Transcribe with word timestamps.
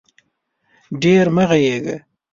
ډېر 1.01 1.25
مه 1.35 1.43
غږېږه 1.49 1.95